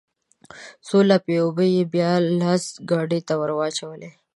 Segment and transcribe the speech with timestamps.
[0.87, 4.09] څو لپې اوبه يې بيا لاس ګاډي ته ورواچولې.